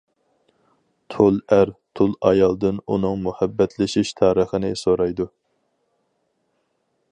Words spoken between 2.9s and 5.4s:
ئۇنىڭ مۇھەببەتلىشىش تارىخىنى سورايدۇ.